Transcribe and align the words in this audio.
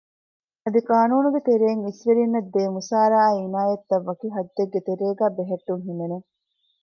އަދި 0.63 0.79
ޤާނޫނުގެ 0.89 1.41
ތެރެއިން 1.47 1.83
އިސްވެރިންނަށްދޭ 1.85 2.61
މުސާރަ 2.75 3.15
އާއި 3.23 3.37
ޢިނާޔަތްތައް 3.43 4.05
ވަކި 4.07 4.27
ޙައްދެއްގެ 4.35 4.79
ތެރޭގައި 4.87 5.33
ބެހެއްޓުން 5.37 5.83
ހިމެނެ 5.87 6.17